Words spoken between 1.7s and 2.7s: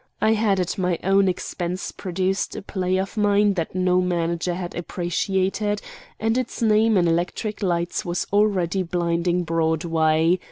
produced a